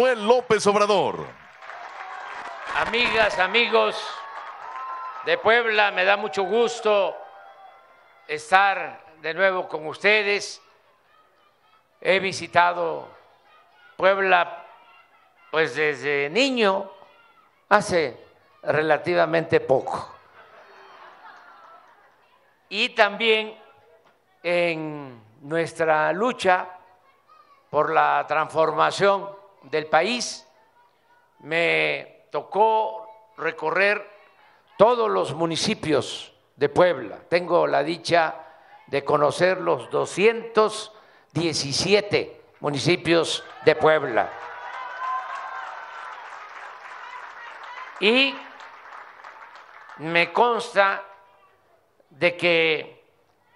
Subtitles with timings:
[0.00, 1.26] Manuel López Obrador.
[2.74, 4.02] Amigas, amigos
[5.26, 7.14] de Puebla, me da mucho gusto
[8.26, 10.62] estar de nuevo con ustedes.
[12.00, 13.08] He visitado
[13.98, 14.64] Puebla
[15.50, 16.90] pues desde niño,
[17.68, 18.24] hace
[18.62, 20.14] relativamente poco.
[22.70, 23.54] Y también
[24.42, 26.66] en nuestra lucha
[27.68, 30.46] por la transformación del país,
[31.40, 34.08] me tocó recorrer
[34.76, 37.18] todos los municipios de Puebla.
[37.28, 38.36] Tengo la dicha
[38.86, 44.30] de conocer los 217 municipios de Puebla.
[48.00, 48.34] Y
[49.98, 51.04] me consta
[52.08, 53.04] de que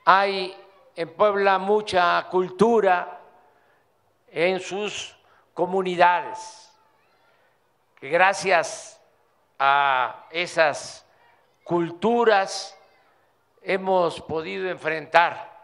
[0.04, 0.56] hay
[0.94, 3.20] en Puebla mucha cultura
[4.28, 5.16] en sus
[5.54, 6.70] comunidades,
[7.98, 9.00] que gracias
[9.58, 11.06] a esas
[11.62, 12.76] culturas
[13.62, 15.54] hemos podido enfrentar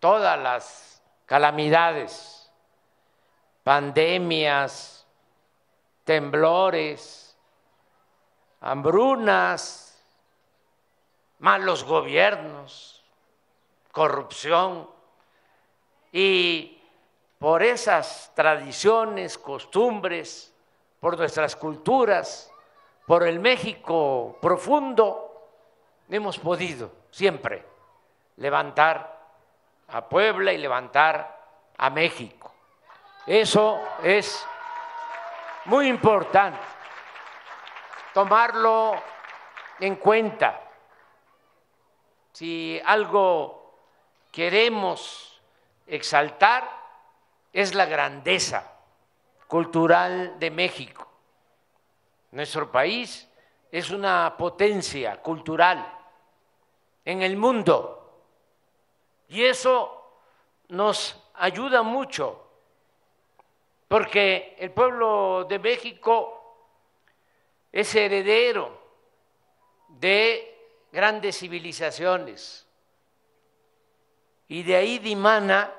[0.00, 2.50] todas las calamidades,
[3.62, 5.06] pandemias,
[6.04, 7.36] temblores,
[8.60, 10.02] hambrunas,
[11.38, 13.04] malos gobiernos,
[13.92, 14.88] corrupción
[16.12, 16.73] y
[17.44, 20.50] por esas tradiciones, costumbres,
[20.98, 22.50] por nuestras culturas,
[23.06, 25.50] por el México profundo,
[26.08, 27.62] hemos podido siempre
[28.38, 29.20] levantar
[29.88, 31.38] a Puebla y levantar
[31.76, 32.50] a México.
[33.26, 34.42] Eso es
[35.66, 36.64] muy importante,
[38.14, 38.94] tomarlo
[39.80, 40.62] en cuenta.
[42.32, 43.82] Si algo
[44.32, 45.42] queremos
[45.86, 46.83] exaltar
[47.54, 48.72] es la grandeza
[49.46, 51.08] cultural de México.
[52.32, 53.28] Nuestro país
[53.70, 55.86] es una potencia cultural
[57.04, 58.24] en el mundo
[59.28, 60.18] y eso
[60.68, 62.44] nos ayuda mucho
[63.86, 66.56] porque el pueblo de México
[67.70, 68.76] es heredero
[69.90, 70.58] de
[70.90, 72.66] grandes civilizaciones
[74.48, 75.72] y de ahí dimana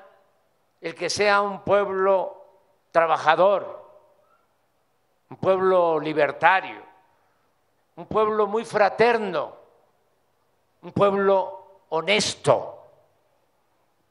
[0.80, 2.44] el que sea un pueblo
[2.90, 3.84] trabajador,
[5.30, 6.82] un pueblo libertario,
[7.96, 9.56] un pueblo muy fraterno,
[10.82, 12.72] un pueblo honesto.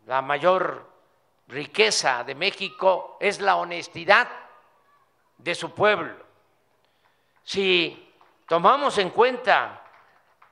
[0.08, 0.86] La mayor
[1.48, 4.28] riqueza de México es la honestidad
[5.38, 6.16] de su pueblo.
[7.44, 8.14] Si
[8.48, 9.84] tomamos en cuenta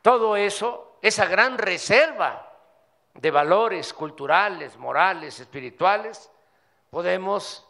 [0.02, 2.53] todo eso, esa gran reserva
[3.14, 6.32] de valores culturales, morales, espirituales,
[6.90, 7.66] podemos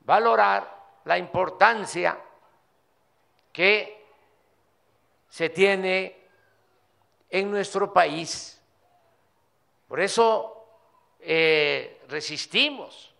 [0.00, 2.18] valorar la importancia
[3.52, 4.06] que
[5.28, 6.28] se tiene
[7.30, 8.60] en nuestro país.
[9.88, 10.66] Por eso
[11.20, 13.12] eh, resistimos.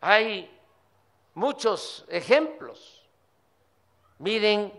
[0.00, 0.58] Hay
[1.34, 3.06] muchos ejemplos.
[4.18, 4.72] Miren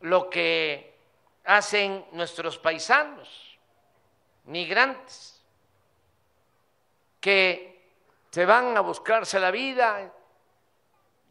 [0.00, 0.96] lo que
[1.44, 3.47] hacen nuestros paisanos
[4.48, 5.42] migrantes
[7.20, 7.92] que
[8.30, 10.12] se van a buscarse la vida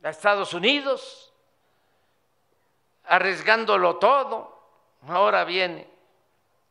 [0.03, 1.33] a Estados Unidos,
[3.06, 4.57] arriesgándolo todo.
[5.07, 5.88] Ahora viene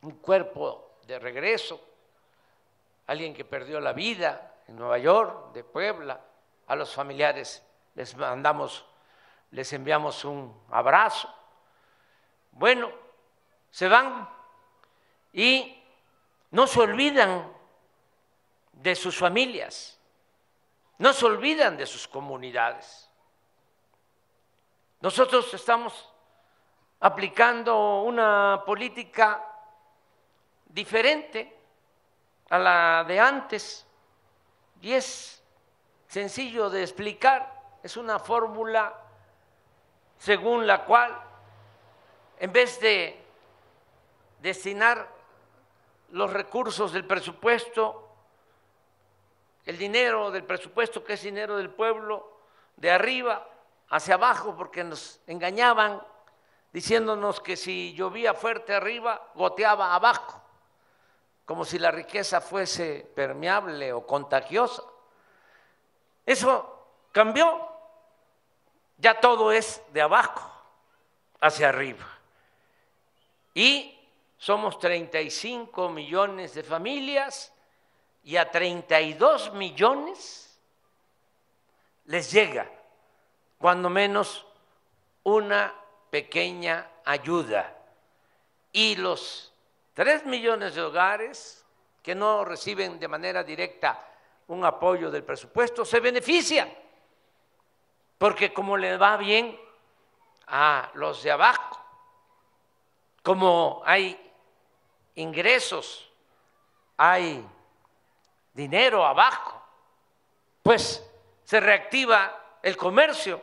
[0.01, 1.81] un cuerpo de regreso,
[3.07, 6.19] alguien que perdió la vida en Nueva York, de Puebla,
[6.67, 7.63] a los familiares
[7.95, 8.85] les mandamos,
[9.51, 11.33] les enviamos un abrazo.
[12.51, 12.91] Bueno,
[13.71, 14.29] se van
[15.33, 15.76] y
[16.51, 17.51] no se olvidan
[18.73, 19.99] de sus familias,
[20.97, 23.09] no se olvidan de sus comunidades.
[24.99, 26.11] Nosotros estamos
[26.99, 29.43] aplicando una política
[30.65, 31.55] diferente
[32.49, 33.85] a la de antes.
[34.81, 35.43] Y es
[36.07, 38.95] sencillo de explicar, es una fórmula
[40.17, 41.19] según la cual
[42.39, 43.23] en vez de
[44.39, 45.16] destinar
[46.11, 48.07] los recursos del presupuesto,
[49.65, 52.39] el dinero del presupuesto, que es dinero del pueblo,
[52.77, 53.47] de arriba
[53.89, 56.01] hacia abajo, porque nos engañaban
[56.71, 60.41] diciéndonos que si llovía fuerte arriba, goteaba abajo,
[61.45, 64.83] como si la riqueza fuese permeable o contagiosa.
[66.25, 67.67] Eso cambió,
[68.97, 70.51] ya todo es de abajo
[71.39, 72.05] hacia arriba.
[73.53, 73.96] Y
[74.37, 77.53] somos 35 millones de familias
[78.23, 80.59] y a 32 millones
[82.05, 82.69] les llega
[83.57, 84.45] cuando menos
[85.23, 85.73] una
[86.09, 87.75] pequeña ayuda.
[88.71, 89.53] Y los
[89.93, 91.65] tres millones de hogares
[92.03, 94.07] que no reciben de manera directa
[94.47, 96.71] un apoyo del presupuesto se benefician,
[98.17, 99.59] porque como le va bien
[100.47, 101.83] a los de abajo,
[103.23, 104.26] como hay
[105.17, 106.09] ingresos,
[106.95, 107.45] hay
[108.53, 109.61] dinero abajo,
[110.63, 111.03] pues
[111.43, 113.41] se reactiva el comercio,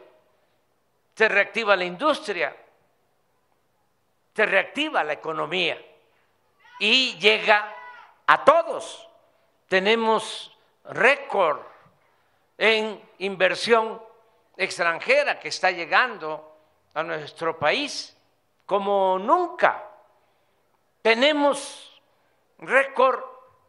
[1.15, 2.57] se reactiva la industria,
[4.35, 5.81] se reactiva la economía
[6.79, 7.73] y llega
[8.27, 9.09] a todos.
[9.69, 11.61] Tenemos récord
[12.59, 14.03] en inversión
[14.57, 16.57] extranjera que está llegando
[16.95, 18.17] a nuestro país
[18.67, 19.94] como nunca.
[21.05, 22.01] Tenemos
[22.57, 23.23] récord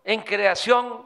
[0.06, 1.06] en creación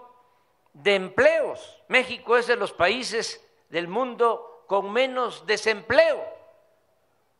[0.73, 1.81] de empleos.
[1.87, 6.23] México es de los países del mundo con menos desempleo.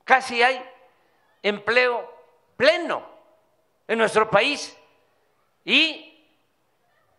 [0.06, 0.68] Casi hay
[1.44, 2.12] empleo
[2.58, 3.04] pleno
[3.88, 4.76] en nuestro país
[5.64, 6.28] y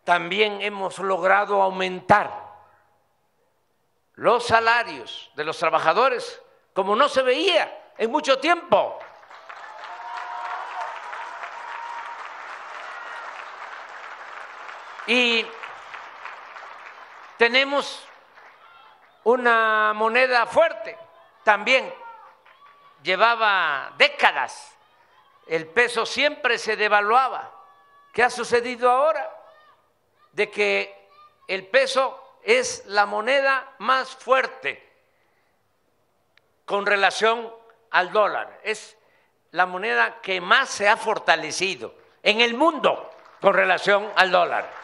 [0.03, 2.51] también hemos logrado aumentar
[4.15, 6.41] los salarios de los trabajadores
[6.73, 8.99] como no se veía en mucho tiempo.
[15.11, 15.45] Y
[17.35, 18.01] tenemos
[19.25, 20.97] una moneda fuerte
[21.43, 21.93] también.
[23.03, 24.73] Llevaba décadas,
[25.47, 27.51] el peso siempre se devaluaba.
[28.13, 29.29] ¿Qué ha sucedido ahora?
[30.31, 31.09] De que
[31.45, 34.93] el peso es la moneda más fuerte
[36.63, 37.53] con relación
[37.89, 38.61] al dólar.
[38.63, 38.95] Es
[39.51, 44.80] la moneda que más se ha fortalecido en el mundo con relación al dólar.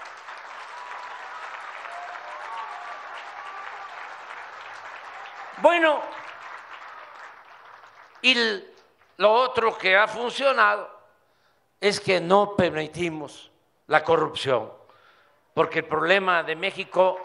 [5.67, 5.99] Bueno,
[8.21, 8.63] y
[9.17, 10.89] lo otro que ha funcionado
[11.81, 13.51] es que no permitimos
[13.87, 14.71] la corrupción,
[15.53, 17.21] porque el problema de México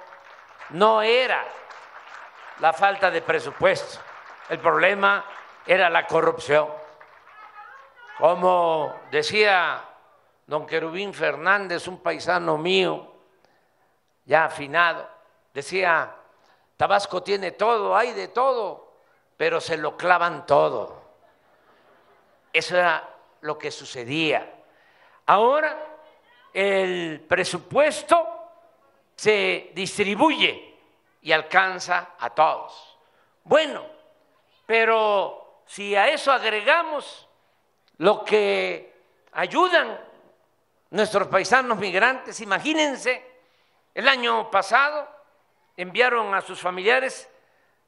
[0.71, 1.45] no era
[2.59, 4.01] la falta de presupuesto,
[4.49, 5.25] el problema
[5.65, 6.67] era la corrupción.
[8.19, 9.85] Como decía
[10.49, 13.09] don Querubín Fernández, un paisano mío,
[14.25, 15.09] ya afinado,
[15.55, 16.17] decía,
[16.83, 18.95] Tabasco tiene todo, hay de todo,
[19.37, 21.01] pero se lo clavan todo.
[22.53, 23.09] Eso era
[23.43, 24.53] lo que sucedía.
[25.27, 25.79] Ahora
[26.53, 28.27] el presupuesto
[29.15, 30.77] se distribuye
[31.23, 32.99] y alcanza a todos.
[33.45, 33.87] Bueno,
[34.67, 37.29] pero si a eso agregamos
[37.99, 39.05] lo que
[39.35, 40.01] ayudan
[40.91, 43.25] nuestros paisanos migrantes, imagínense,
[43.95, 45.22] el año pasado
[45.77, 47.29] enviaron a sus familiares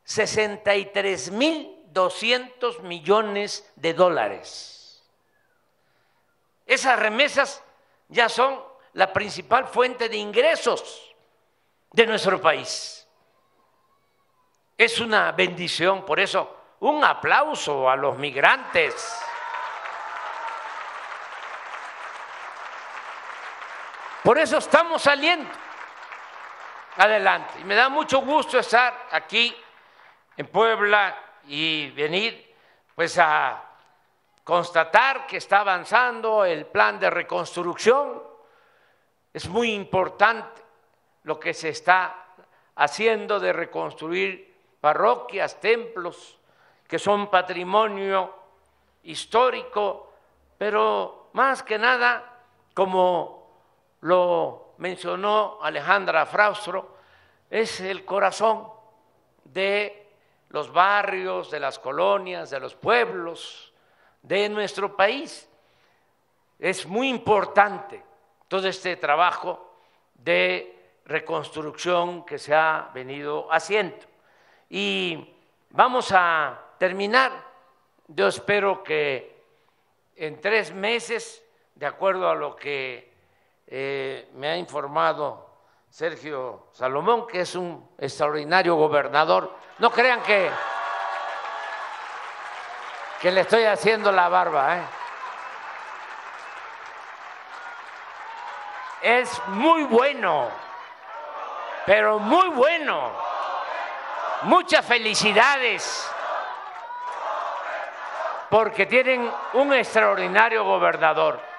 [0.07, 5.03] 63.200 millones de dólares.
[6.67, 7.63] Esas remesas
[8.09, 8.61] ya son
[8.95, 11.15] la principal fuente de ingresos
[11.93, 13.07] de nuestro país.
[14.77, 19.17] Es una bendición, por eso un aplauso a los migrantes.
[24.23, 25.51] Por eso estamos saliendo
[26.97, 27.61] adelante.
[27.61, 29.55] Y me da mucho gusto estar aquí
[30.37, 32.55] en Puebla y venir
[32.95, 33.63] pues a
[34.45, 38.23] constatar que está avanzando el plan de reconstrucción.
[39.33, 40.63] Es muy importante
[41.25, 42.15] lo que se está
[42.77, 46.39] haciendo de reconstruir parroquias, templos,
[46.87, 48.35] que son patrimonio
[49.05, 50.13] histórico,
[50.59, 52.43] pero más que nada,
[52.75, 53.45] como
[54.03, 56.94] lo mencionó Alejandra Fraustro,
[57.51, 58.69] es el corazón
[59.45, 60.09] de
[60.51, 63.73] los barrios, de las colonias, de los pueblos
[64.23, 65.49] de nuestro país.
[66.59, 68.03] Es muy importante
[68.49, 69.79] todo este trabajo
[70.15, 74.07] de reconstrucción que se ha venido haciendo.
[74.71, 75.35] Y
[75.71, 77.33] vamos a terminar.
[78.09, 79.43] Yo espero que
[80.17, 81.43] en tres meses,
[81.75, 83.13] de acuerdo a lo que
[83.67, 85.54] eh, me ha informado
[85.95, 89.57] Sergio Salomón, que es un extraordinario gobernador.
[89.79, 90.51] No crean que,
[93.21, 94.77] que le estoy haciendo la barba.
[94.77, 94.83] ¿eh?
[99.03, 100.51] Es muy bueno,
[101.87, 103.13] pero muy bueno.
[104.43, 106.11] Muchas felicidades
[108.51, 111.54] porque tienen un extraordinario gobernador.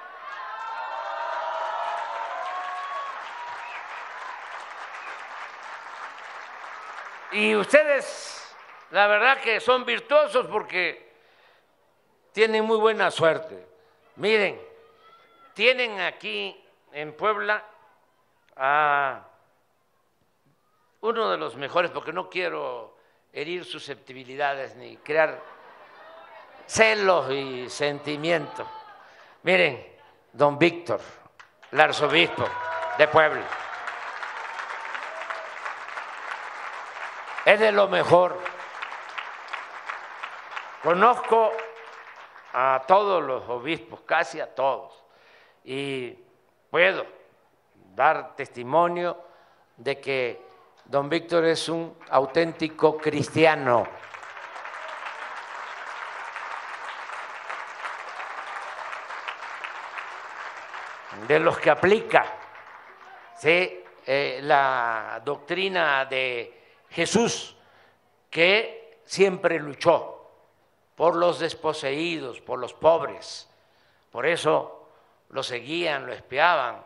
[7.36, 8.42] Y ustedes
[8.92, 11.12] la verdad que son virtuosos porque
[12.32, 13.62] tienen muy buena suerte.
[14.16, 14.58] Miren,
[15.52, 16.58] tienen aquí
[16.92, 17.62] en Puebla
[18.56, 19.22] a
[21.02, 22.96] uno de los mejores, porque no quiero
[23.34, 25.38] herir susceptibilidades ni crear
[26.64, 28.66] celos y sentimientos.
[29.42, 29.86] Miren,
[30.32, 31.02] don Víctor,
[31.70, 32.48] el arzobispo
[32.96, 33.65] de Puebla.
[37.46, 38.36] Es de lo mejor.
[40.82, 41.52] Conozco
[42.52, 45.00] a todos los obispos, casi a todos,
[45.62, 46.10] y
[46.68, 47.06] puedo
[47.94, 49.16] dar testimonio
[49.76, 50.42] de que
[50.86, 53.86] don Víctor es un auténtico cristiano.
[61.28, 62.26] de los que aplica
[63.42, 67.56] eh, la doctrina de Jesús,
[68.30, 70.16] que siempre luchó
[70.94, 73.48] por los desposeídos, por los pobres.
[74.10, 74.88] Por eso
[75.30, 76.82] lo seguían, lo espiaban,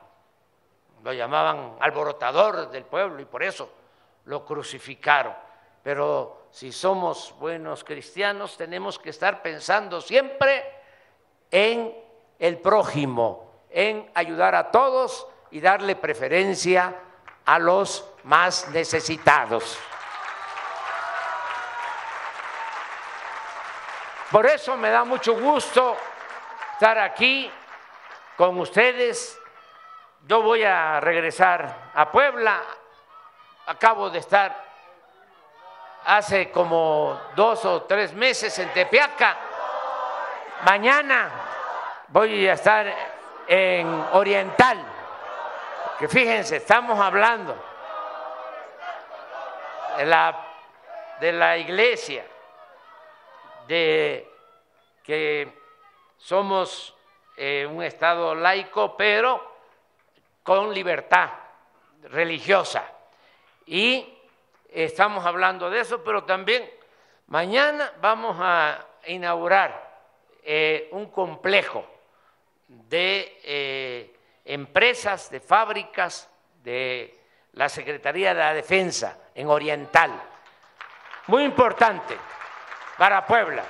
[1.03, 3.71] lo llamaban alborotador del pueblo y por eso
[4.27, 5.35] lo crucificaron.
[5.83, 10.65] Pero si somos buenos cristianos, tenemos que estar pensando siempre
[11.51, 11.95] en
[12.39, 16.95] el prójimo, en ayudar a todos y darle preferencia
[17.45, 19.79] a los más necesitados.
[24.31, 25.97] Por eso me da mucho gusto
[26.75, 27.51] estar aquí
[28.37, 29.37] con ustedes.
[30.29, 32.63] Yo voy a regresar a Puebla.
[33.67, 34.55] Acabo de estar
[36.05, 39.37] hace como dos o tres meses en Tepeaca.
[40.63, 41.31] Mañana
[42.09, 42.87] voy a estar
[43.49, 44.79] en Oriental,
[45.99, 47.57] que fíjense, estamos hablando
[49.97, 50.37] de la,
[51.19, 52.25] de la iglesia
[53.71, 54.29] de
[55.05, 55.49] que
[56.17, 56.93] somos
[57.37, 59.59] eh, un Estado laico, pero
[60.43, 61.31] con libertad
[62.03, 62.83] religiosa.
[63.67, 64.13] Y
[64.69, 66.69] estamos hablando de eso, pero también
[67.29, 70.03] mañana vamos a inaugurar
[70.43, 71.87] eh, un complejo
[72.67, 76.29] de eh, empresas, de fábricas
[76.65, 77.21] de
[77.53, 80.11] la Secretaría de la Defensa en Oriental.
[81.29, 82.19] Muy importante
[83.01, 83.65] para Puebla.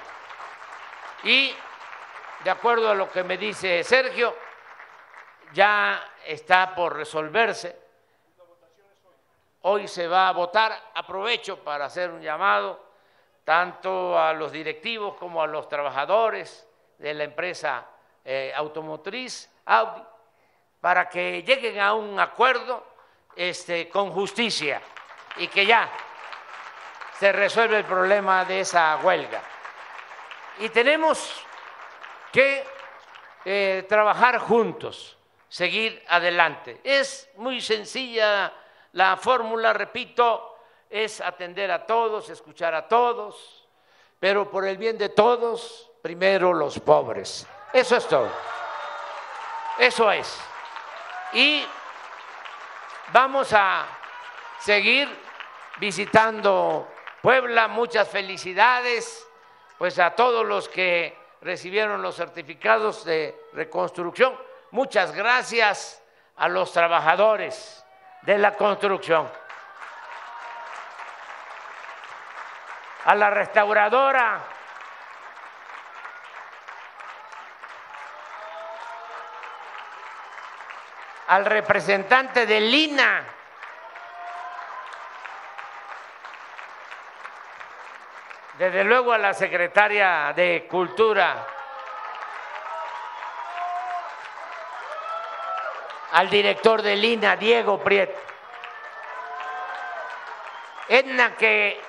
[1.22, 1.54] Y
[2.42, 4.34] de acuerdo a lo que me dice Sergio,
[5.52, 7.78] ya está por resolverse.
[9.62, 10.76] Hoy se va a votar.
[10.94, 12.84] Aprovecho para hacer un llamado
[13.44, 16.66] tanto a los directivos como a los trabajadores
[16.98, 17.86] de la empresa
[18.24, 20.02] eh, automotriz Audi
[20.80, 22.84] para que lleguen a un acuerdo
[23.36, 24.82] este, con justicia
[25.36, 25.88] y que ya
[27.20, 29.42] se resuelve el problema de esa huelga.
[30.58, 31.44] Y tenemos
[32.32, 32.64] que
[33.44, 36.80] eh, trabajar juntos, seguir adelante.
[36.82, 38.50] Es muy sencilla
[38.92, 40.56] la fórmula, repito,
[40.88, 43.68] es atender a todos, escuchar a todos,
[44.18, 47.46] pero por el bien de todos, primero los pobres.
[47.70, 48.30] Eso es todo.
[49.76, 50.40] Eso es.
[51.34, 51.66] Y
[53.12, 53.86] vamos a
[54.58, 55.06] seguir
[55.78, 56.88] visitando
[57.22, 59.26] Puebla, muchas felicidades
[59.76, 64.38] pues a todos los que recibieron los certificados de reconstrucción.
[64.70, 66.02] Muchas gracias
[66.36, 67.84] a los trabajadores
[68.22, 69.30] de la construcción.
[73.04, 74.42] A la restauradora
[81.26, 83.24] al representante de Lina
[88.60, 91.46] desde luego a la secretaria de Cultura,
[96.12, 98.20] al director de Lina, Diego Prieto.
[100.90, 101.80] Edna que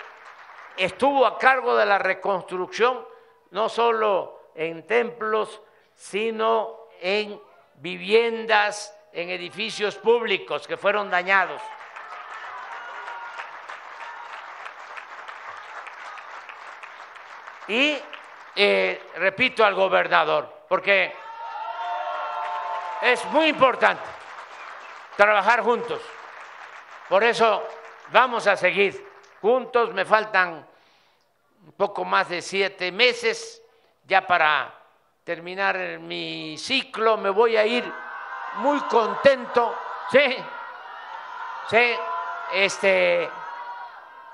[0.77, 3.05] estuvo a cargo de la reconstrucción,
[3.49, 5.61] no solo en templos,
[5.93, 7.37] sino en
[7.75, 11.61] viviendas, en edificios públicos que fueron dañados.
[17.71, 17.97] Y
[18.53, 21.15] eh, repito al gobernador, porque
[23.01, 24.03] es muy importante
[25.15, 26.01] trabajar juntos.
[27.07, 27.65] Por eso
[28.11, 29.07] vamos a seguir
[29.39, 29.93] juntos.
[29.93, 30.67] Me faltan
[31.65, 33.63] un poco más de siete meses
[34.03, 34.69] ya para
[35.23, 37.15] terminar mi ciclo.
[37.15, 37.89] Me voy a ir
[38.55, 39.77] muy contento.
[40.11, 40.35] Sí,
[41.69, 41.95] sí,
[42.51, 43.29] este,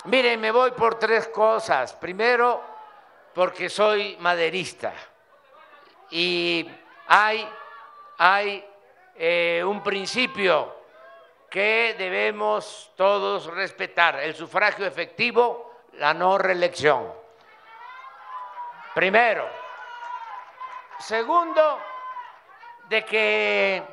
[0.06, 1.94] Miren, me voy por tres cosas.
[1.94, 2.77] Primero,
[3.38, 4.92] porque soy maderista
[6.10, 6.68] y
[7.06, 7.48] hay,
[8.18, 8.68] hay
[9.16, 10.76] eh, un principio
[11.48, 17.14] que debemos todos respetar, el sufragio efectivo, la no reelección.
[18.96, 19.48] Primero.
[20.98, 21.80] Segundo,
[22.90, 23.84] de que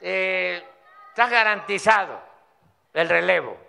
[0.00, 0.64] eh,
[1.08, 2.20] está garantizado
[2.94, 3.65] el relevo.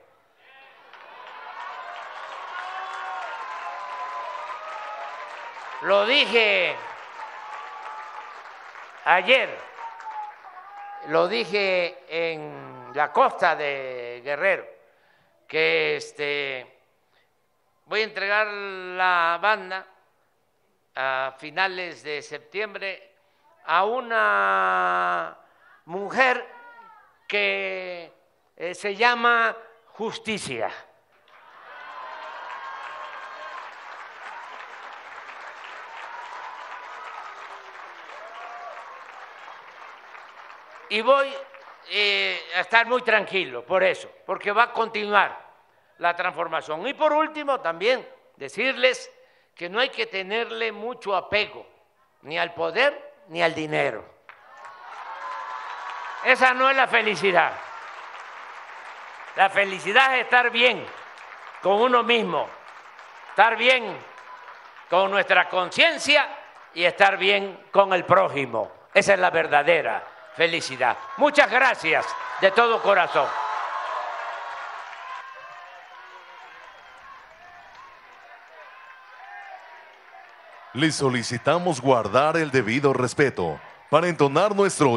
[5.88, 6.75] Lo dije
[9.06, 9.58] ayer,
[11.08, 14.67] lo dije en la costa de Guerrero,
[15.48, 16.79] que este,
[17.86, 19.88] voy a entregar la banda
[20.94, 23.13] a finales de septiembre
[23.63, 25.38] a una
[25.86, 26.46] mujer
[27.29, 28.12] que
[28.58, 29.56] eh, se llama
[29.94, 30.70] justicia.
[40.89, 41.34] Y voy
[41.89, 45.38] eh, a estar muy tranquilo por eso, porque va a continuar
[46.00, 46.86] la transformación.
[46.88, 49.12] Y por último, también decirles
[49.56, 51.65] que no hay que tenerle mucho apego
[52.24, 54.03] ni al poder ni al dinero.
[56.24, 57.53] Esa no es la felicidad.
[59.36, 60.86] La felicidad es estar bien
[61.62, 62.50] con uno mismo,
[63.29, 63.98] estar bien
[64.89, 66.27] con nuestra conciencia
[66.74, 68.72] y estar bien con el prójimo.
[68.94, 70.98] Esa es la verdadera felicidad.
[71.17, 72.06] Muchas gracias
[72.39, 73.27] de todo corazón.
[80.74, 84.91] Le solicitamos guardar el debido respeto para entonar nuestro